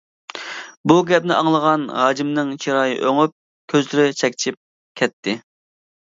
بۇ 0.91 0.95
گەپنى 1.09 1.33
ئاڭلىغان 1.33 1.83
ھاجىمنىڭ 1.97 2.49
چىرايى 2.65 2.95
ئۆڭۈپ، 3.09 3.35
كۆزلىرى 3.73 4.15
چەكچىيىپ 4.23 4.57
كەتتى. 5.03 5.37